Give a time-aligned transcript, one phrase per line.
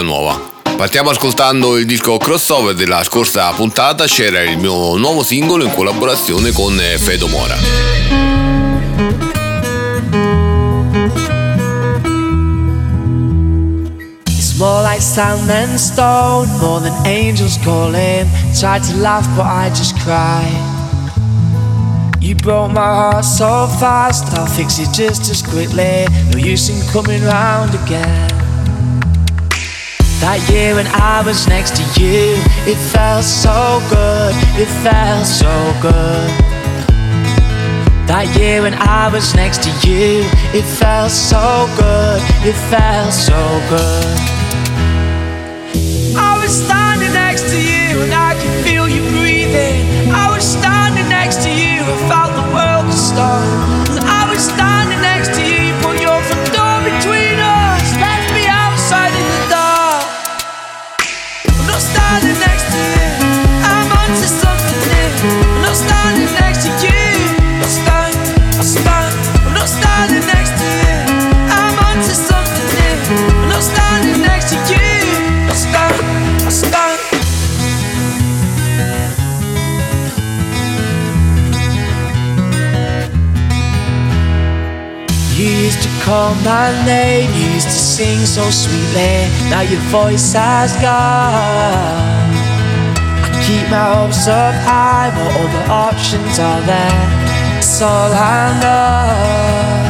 [0.00, 0.40] nuova.
[0.76, 6.50] Partiamo ascoltando il disco crossover della scorsa puntata, c'era il mio nuovo singolo in collaborazione
[6.52, 7.56] con Fedo Mora.
[14.26, 18.26] It's more like sand than stone, more than angels calling.
[18.58, 20.72] Tried to laugh, but I just cried.
[22.20, 26.06] You broke my heart so fast, I'll fix it just as quickly.
[26.32, 28.43] No use in coming round again.
[30.24, 35.52] That year when I was next to you, it felt so good, it felt so
[35.84, 36.30] good.
[38.08, 40.24] That year when I was next to you,
[40.56, 43.36] it felt so good, it felt so
[43.68, 44.16] good.
[46.16, 50.08] I was standing next to you and I could feel you breathing.
[50.08, 53.43] I was standing next to you and felt the world could stop.
[86.14, 89.28] Used call my name, used to sing so sweetly.
[89.50, 92.30] Now your voice has gone.
[93.22, 97.58] I keep my hopes up high, what other options are there?
[97.58, 99.83] It's all I know.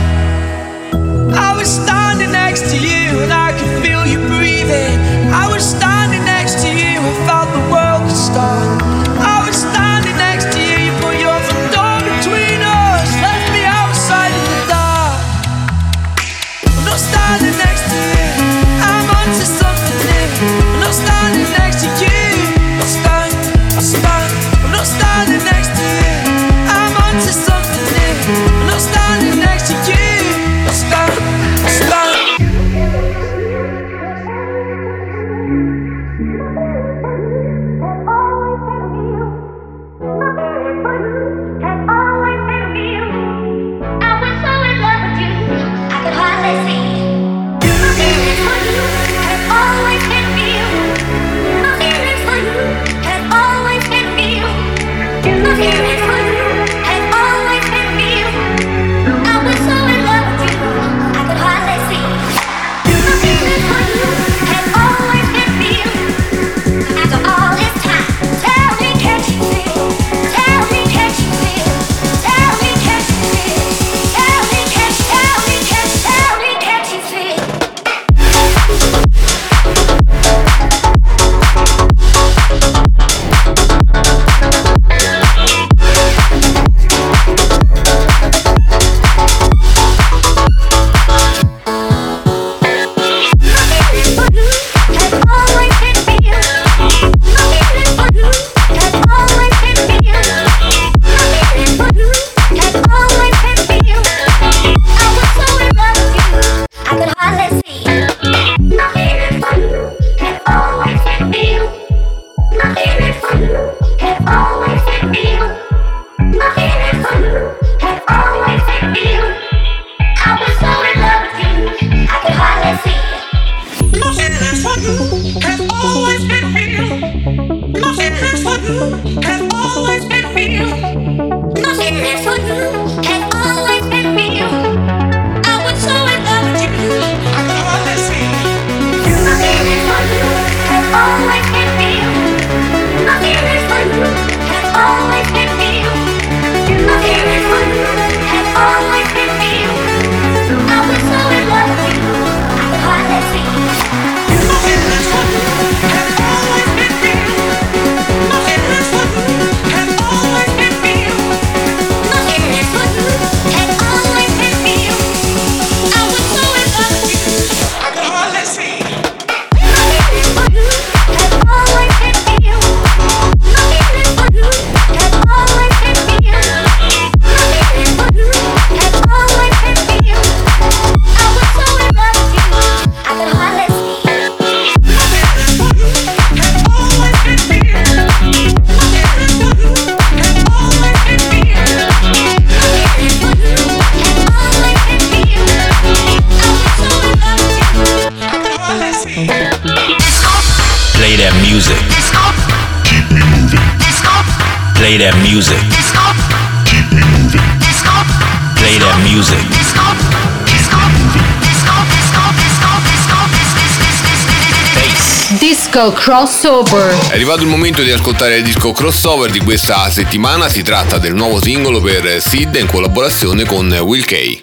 [215.74, 216.96] disco crossover.
[217.08, 220.48] È arrivato il momento di ascoltare il disco crossover di questa settimana.
[220.48, 224.40] Si tratta del nuovo singolo per Sid in collaborazione con Will Kay.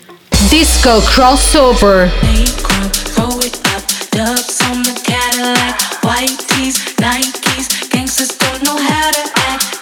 [0.50, 2.12] Disco crossover.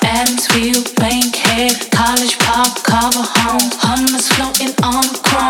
[0.01, 5.48] Adam's wheel, bank head, college pop, cover home, hummus floating on chrome.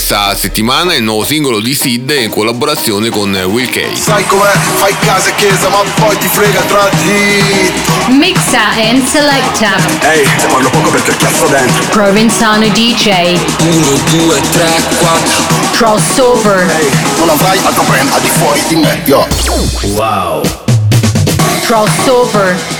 [0.00, 3.94] Questa settimana il nuovo singolo di Sid in collaborazione con Will Kay.
[3.94, 4.50] Sai com'è?
[4.76, 7.70] Fai casa e chiesa, ma poi ti frega tra di.
[8.16, 9.76] Mixa and selecta.
[10.00, 11.84] Ehi, hey, parlo poco perché cazzo dentro.
[11.90, 13.38] Provenzano DJ.
[13.60, 13.86] 1,
[14.24, 15.44] 2, 3, 4.
[15.72, 16.58] Crossover.
[16.58, 19.28] Ehi, hey, non avrai altro brand al di fuori di me, yo.
[19.82, 20.40] Wow.
[21.66, 22.79] Crossover.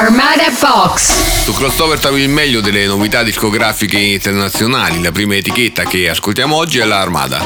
[0.00, 1.42] Armada Fox.
[1.42, 5.02] Su Crossover trovi il meglio delle novità discografiche internazionali.
[5.02, 7.38] La prima etichetta che ascoltiamo oggi è la Armada.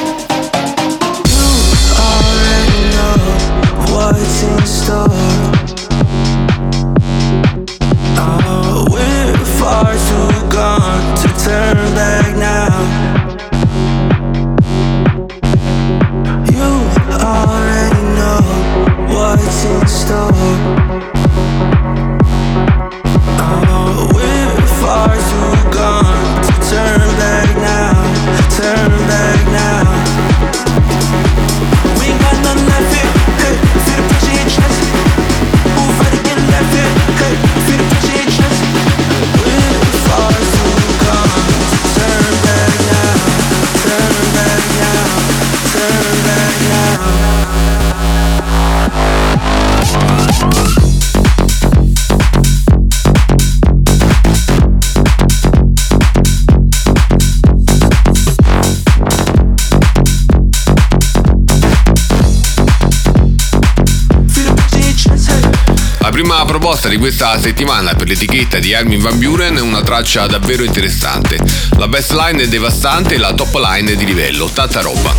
[66.25, 70.65] prima proposta di questa settimana per l'etichetta di Armin Van Buren è una traccia davvero
[70.65, 71.39] interessante.
[71.77, 75.15] La best line è devastante e la top line è di livello, tanta roba.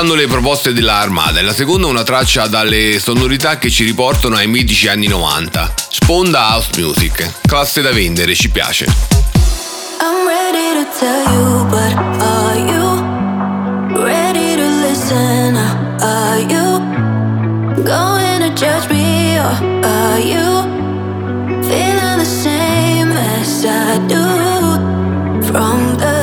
[0.00, 4.34] Ascoltando le proposte della Armada e la seconda una traccia dalle sonorità che ci riportano
[4.34, 5.74] ai mitici anni 90.
[5.90, 8.86] Sponda House Music, classe da vendere, ci piace.
[10.00, 15.56] I'm ready to tell you, but are you ready to listen?
[16.00, 16.80] Are you
[17.84, 19.52] going to judge me, or
[19.84, 20.62] are you
[21.62, 24.24] feeling the same as I do?
[25.52, 26.19] From the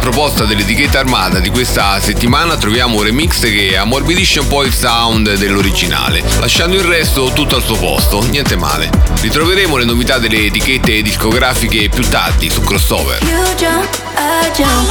[0.00, 5.34] Proposta dell'etichetta armata di questa settimana troviamo un remix che ammorbidisce un po' il sound
[5.34, 8.88] dell'originale, lasciando il resto tutto al suo posto, niente male.
[9.20, 13.20] Ritroveremo le novità delle etichette discografiche più tardi su Crossover.
[13.24, 14.88] You jump, I jump.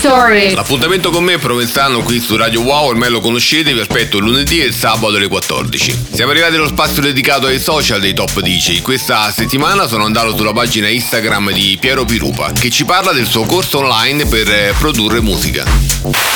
[0.00, 0.54] Story.
[0.54, 4.24] L'appuntamento con me è Provenzano qui su Radio Wow, ormai lo conoscete, vi aspetto il
[4.24, 6.06] lunedì e il sabato alle 14.
[6.12, 8.80] Siamo arrivati allo spazio dedicato ai social dei top DJ.
[8.80, 13.44] Questa settimana sono andato sulla pagina Instagram di Piero Pirupa, che ci parla del suo
[13.44, 15.64] corso online per eh, produrre musica.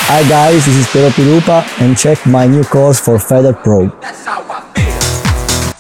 [0.09, 3.91] Hi guys, this is Piero Pirupa and check my new course for Feather Pro.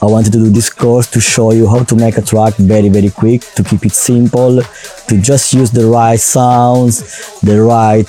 [0.04, 2.90] I wanted to do this course to show you how to make a track very
[2.90, 4.60] very quick, to keep it simple,
[5.08, 8.06] to just use the right sounds, the right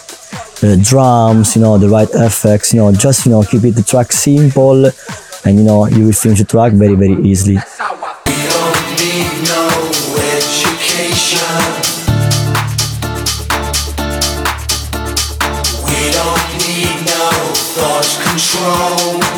[0.61, 3.83] uh, drums, you know, the right effects, you know, just you know keep it the
[3.83, 4.85] track simple
[5.45, 7.57] and you know you will finish the track very very easily.
[18.35, 19.34] need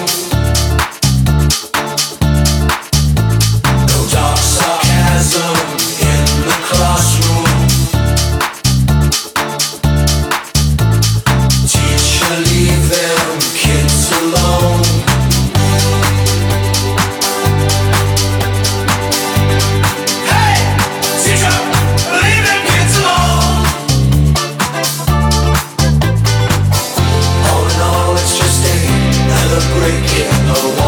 [30.48, 30.87] no one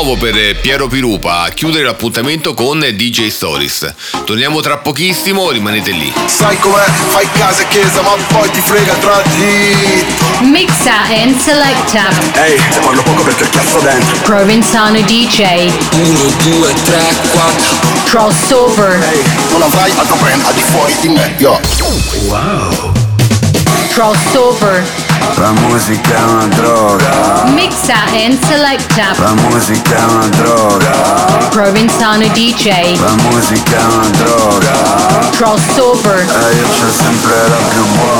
[0.00, 3.94] nuovo per Piero Pirupa a chiudere l'appuntamento con DJ Stories.
[4.24, 6.12] Torniamo tra pochissimo, rimanete lì.
[6.26, 6.84] Sai com'è?
[7.08, 10.06] Fai casa e chiesa, ma poi ti frega tra di.
[10.46, 12.10] Mixa and selecta.
[12.44, 14.16] Ehi, se parlo poco perché cazzo dentro.
[14.18, 15.68] Provenzano DJ.
[15.92, 17.76] 1, 2, 3, 4.
[18.04, 19.02] Crossover.
[19.02, 21.60] Ehi, non avrai altro brand al di fuori di me, yo.
[22.28, 22.92] Wow.
[23.90, 25.17] Crossover.
[25.38, 27.44] La musica è una droga.
[27.54, 29.14] Mixa and selecta.
[29.18, 30.90] La musica è una droga.
[31.50, 32.98] Provenzano DJ.
[32.98, 35.30] La musica è una droga.
[35.30, 36.18] Crossover.
[36.18, 38.17] E io c'ho sempre la più buona.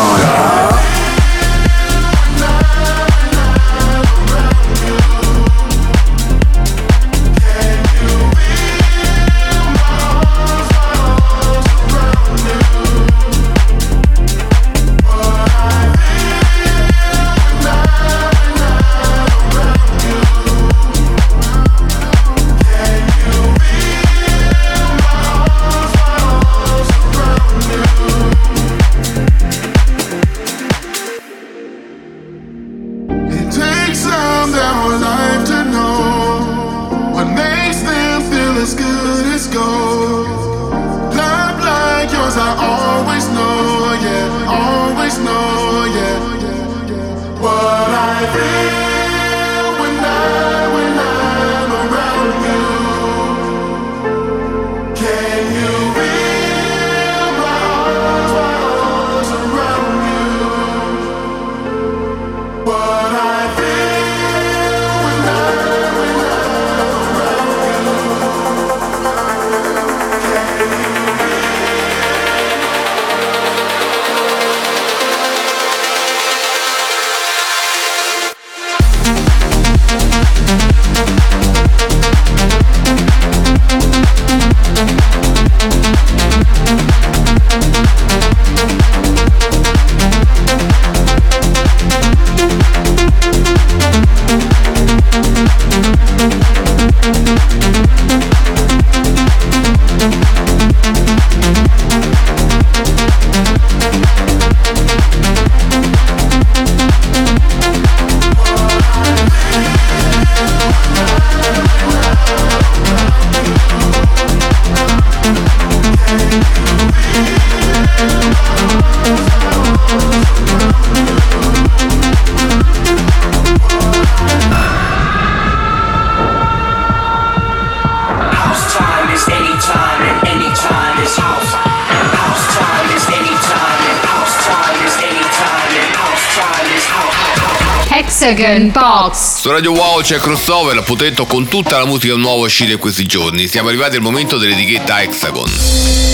[138.29, 139.41] Hexagon Box.
[139.41, 143.49] Su Radio Wow c'è crossover, l'appuntamento con tutta la musica nuova uscita in questi giorni.
[143.49, 146.08] Siamo arrivati al momento dell'etichetta Hexagon.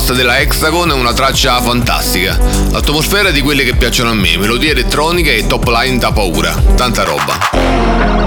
[0.00, 2.38] Proposta della Hexagon è una traccia fantastica.
[2.70, 6.52] L'atmosfera di quelle che piacciono a me, melodie elettroniche e top line da paura.
[6.74, 8.19] Tanta roba.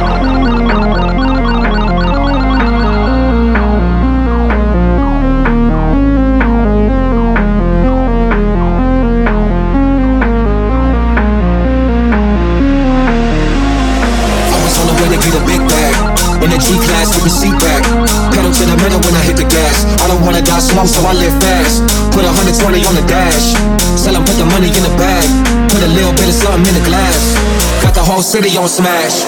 [20.23, 21.83] wanna die slum, so I live fast.
[22.11, 23.53] Put 120 on the dash.
[23.99, 25.25] Sell them, put the money in the bag.
[25.69, 27.35] Put a little bit of something in the glass.
[27.83, 29.23] Got the whole city on smash.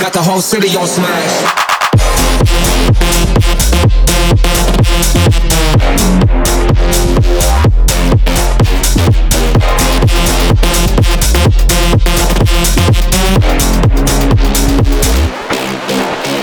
[0.00, 1.58] Got the whole city on smash.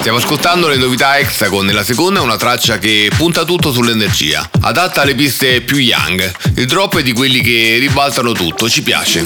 [0.06, 4.48] Stiamo ascoltando le novità Hexagon e la seconda è una traccia che punta tutto sull'energia,
[4.62, 6.32] adatta alle piste più young.
[6.58, 9.26] Il drop è di quelli che ribaltano tutto, ci piace.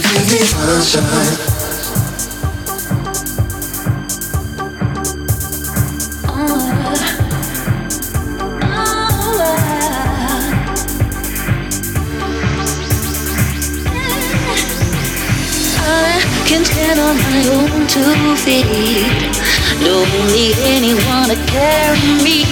[16.46, 19.49] Can stand on my own two feet.
[19.84, 22.44] Don't need anyone to carry me.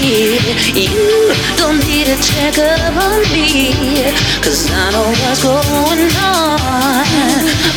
[0.74, 3.74] You don't need to check up on me.
[4.42, 6.58] Cause I know what's going on.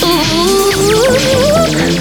[0.00, 2.00] The way it flows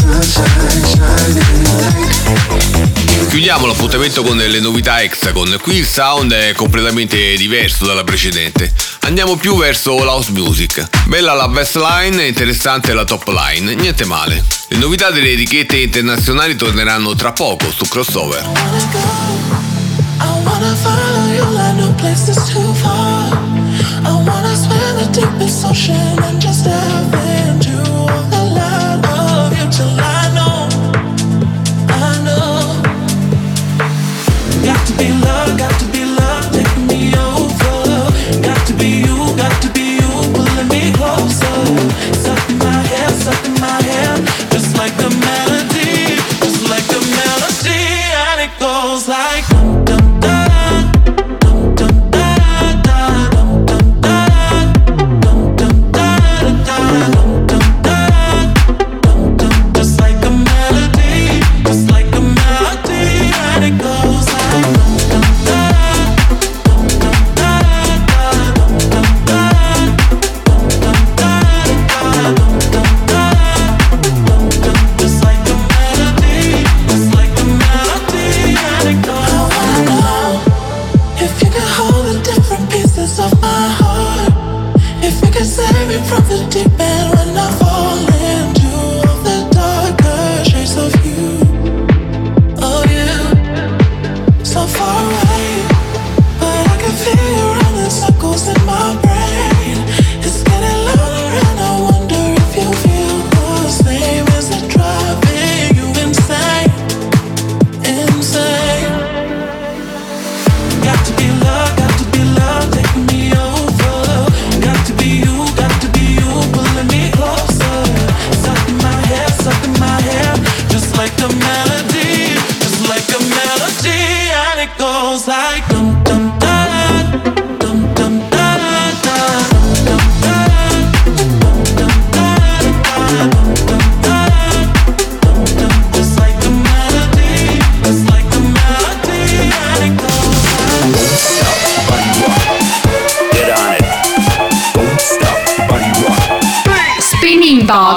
[3.29, 5.57] Chiudiamo l'appuntamento con le novità Hexagon.
[5.61, 8.73] Qui il sound è completamente diverso dalla precedente.
[9.01, 10.87] Andiamo più verso l'house music.
[11.05, 14.43] Bella la best line interessante la top line, niente male.
[14.67, 18.43] Le novità delle etichette internazionali torneranno tra poco su crossover.
[30.03, 30.10] I
[34.85, 36.10] To be love, got to be love,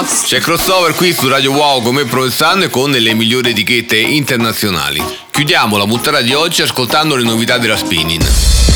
[0.06, 5.02] C'è crossover qui su Radio Wow come Provenzano e con le migliori etichette internazionali.
[5.30, 8.73] Chiudiamo la puntata di oggi ascoltando le novità della Spinning.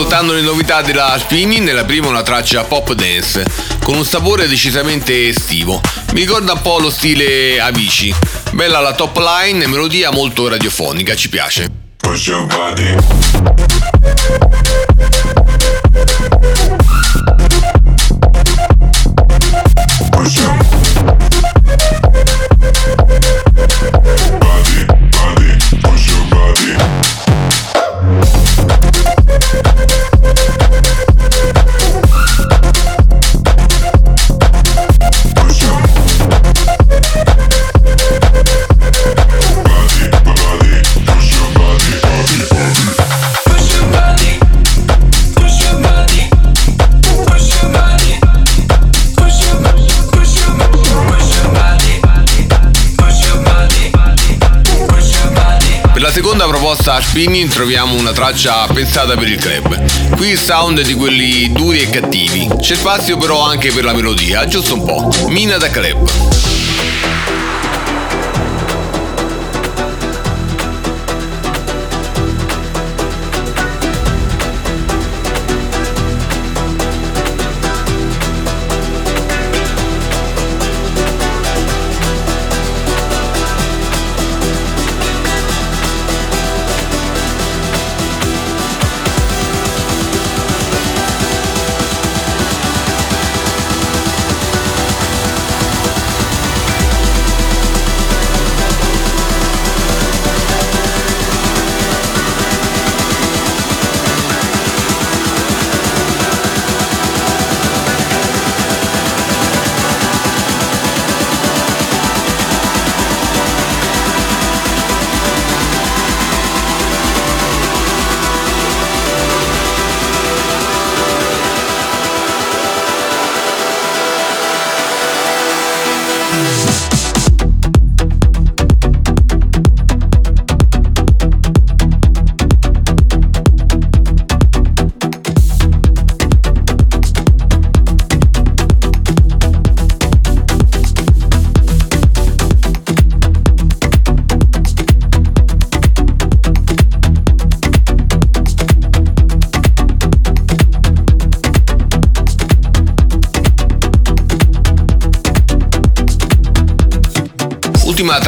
[0.00, 3.44] Ascoltando le novità della Spinning, nella prima una traccia pop dance,
[3.82, 5.78] con un sapore decisamente estivo.
[6.12, 8.14] Mi ricorda un po' lo stile Avicii.
[8.52, 11.70] Bella la top line melodia molto radiofonica, ci piace.
[11.98, 13.49] Push your body.
[57.10, 60.14] Spinning troviamo una traccia pensata per il club.
[60.14, 62.48] Qui il sound è di quelli duri e cattivi.
[62.60, 65.10] C'è spazio però anche per la melodia, giusto un po'.
[65.26, 66.59] Mina da club.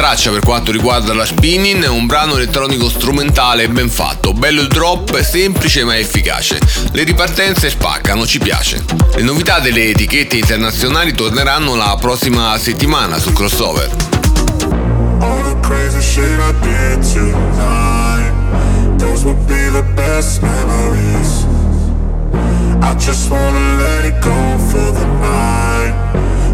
[0.03, 4.67] Traccia per quanto riguarda la spinning è un brano elettronico strumentale ben fatto, bello il
[4.67, 6.59] drop, semplice ma efficace.
[6.91, 8.83] Le ripartenze spaccano, ci piace.
[9.15, 13.89] Le novità delle etichette internazionali torneranno la prossima settimana sul crossover.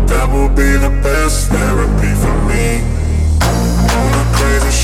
[0.05, 2.88] That will be the best therapy for me.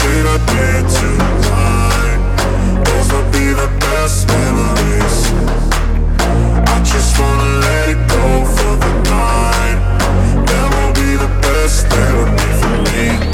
[0.05, 2.21] Shit I did tonight,
[2.85, 5.17] those would be the best memories.
[6.73, 9.79] I just wanna let it go for the night.
[10.45, 13.24] That will be the best therapy for me.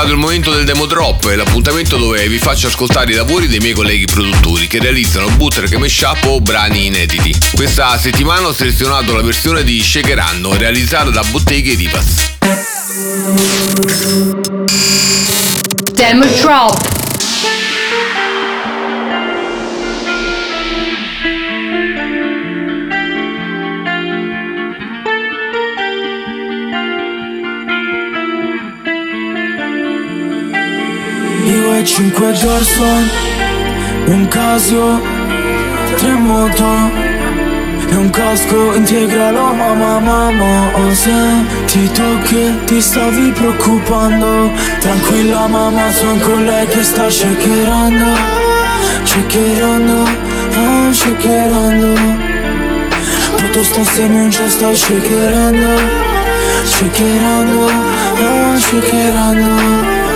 [0.00, 3.74] Arrivato il momento del demo drop, l'appuntamento dove vi faccio ascoltare i lavori dei miei
[3.74, 7.36] colleghi produttori che realizzano bootleg mashup o brani inediti.
[7.54, 12.36] Questa settimana ho selezionato la versione di Shakeranno realizzata da Botteghe Rivas.
[15.92, 16.99] Demo drop.
[32.34, 33.10] Cinque Garson,
[34.06, 35.00] un Casio,
[35.96, 37.08] tre moto
[37.90, 41.10] e un casco integralo mamma mamma oh, Se
[41.66, 44.50] ti tocchi ti stavi preoccupando.
[44.78, 48.14] Tranquilla mamma son con lei che sta shakerando
[49.04, 50.04] Shakerando,
[50.54, 51.94] ah shakerando.
[53.36, 55.80] Tutto sta in sta shakerando
[56.64, 60.09] Shakerando, ah shakerando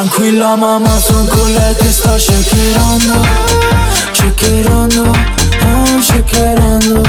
[0.00, 3.22] Tranquilla mamma son con lei che sta shakerando.
[4.12, 5.12] Shakerando,
[5.60, 7.02] ah shakerando.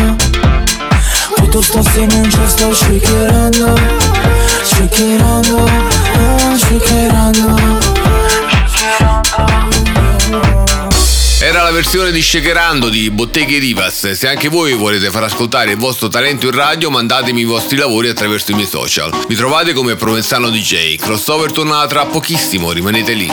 [1.35, 3.73] Tutto sta assieme in sta shakerando.
[4.65, 7.90] Shakerando, ah shakerando
[11.72, 14.11] versione di Shakerando di Botteghe Rivas.
[14.11, 18.09] Se anche voi volete far ascoltare il vostro talento in radio, mandatemi i vostri lavori
[18.09, 19.11] attraverso i miei social.
[19.28, 20.97] Mi trovate come Provenzano DJ.
[20.97, 23.32] Crossover torna tra pochissimo, rimanete lì.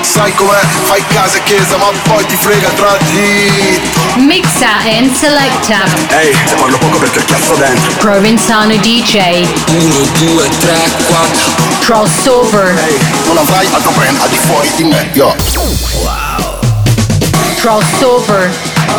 [0.00, 0.60] Sai com'è?
[0.84, 3.80] Fai casa e chiesa ma poi ti frega tra di
[4.16, 5.84] Mixa and selecta.
[6.08, 9.46] Ehi, te parlo poco perché ho chiasso dentro Provenzano DJ.
[9.68, 12.78] 1, 2, 3, 4 Crossover.
[12.78, 15.34] Ehi, non avrai altro brand al di fuori di me, yo
[17.66, 18.50] Crossover.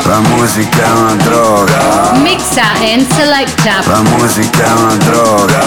[0.05, 3.81] La musica è una droga, Mixa and selecta.
[3.85, 5.59] la musica è una droga,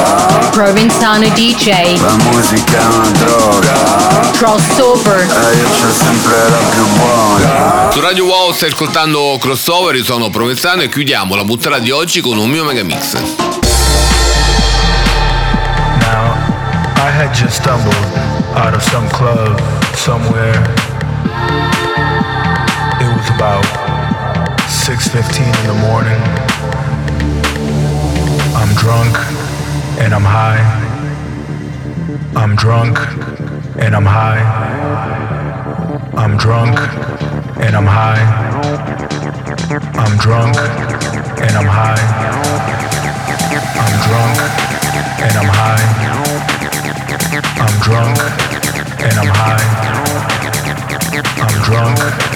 [0.50, 2.00] Provenzano DJ.
[2.00, 5.20] la musica è una droga, Crossover.
[5.20, 7.90] e io c'ho sempre la più buona.
[7.92, 12.22] Su Radio Wow stai ascoltando Crossover, io sono Provenzano e chiudiamo la puntata di oggi
[12.22, 13.12] con un mio megamix.
[16.00, 16.32] Now,
[16.96, 17.94] I had just stumbled
[18.54, 19.60] out of some club
[19.94, 20.85] somewhere.
[23.36, 23.66] About
[24.66, 26.20] 6:15 in the morning.
[28.56, 29.14] I'm drunk
[30.00, 30.64] and I'm high.
[32.34, 32.96] I'm drunk
[33.78, 34.40] and I'm high.
[36.16, 36.78] I'm drunk
[37.60, 38.24] and I'm high.
[40.02, 40.56] I'm drunk
[41.44, 42.04] and I'm high.
[43.84, 44.38] I'm drunk
[45.26, 45.84] and I'm high.
[47.64, 48.18] I'm drunk
[49.04, 49.66] and I'm high.
[51.44, 52.35] I'm drunk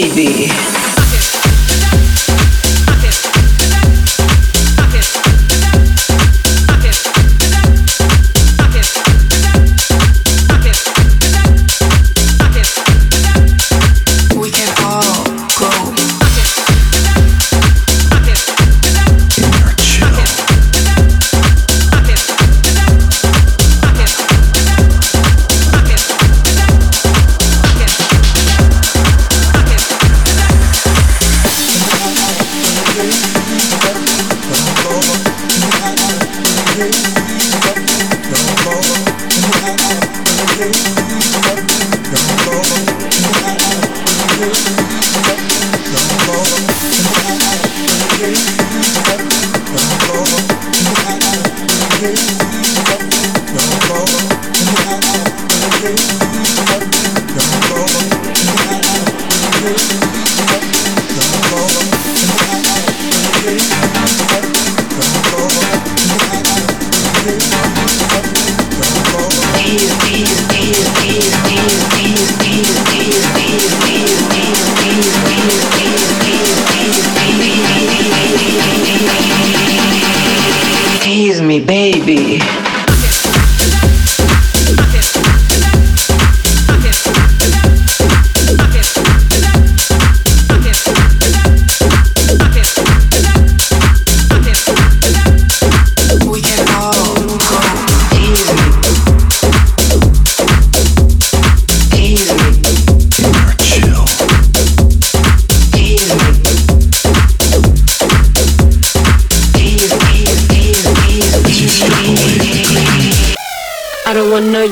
[0.00, 0.77] baby.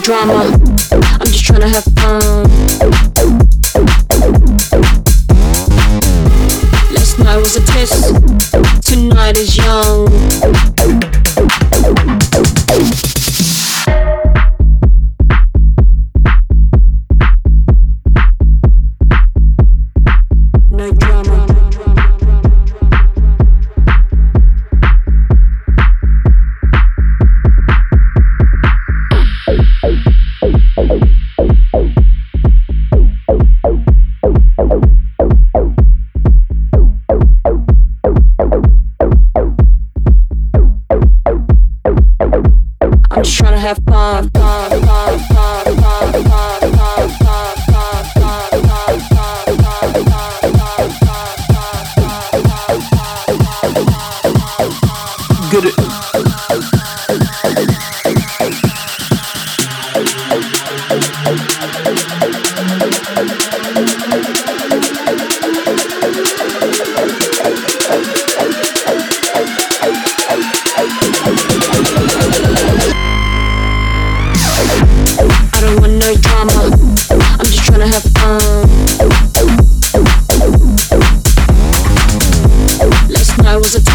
[0.03, 0.51] Drama.
[0.93, 2.06] I'm just trying to have fun.